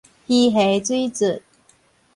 [0.27, 1.43] 魚蝦水卒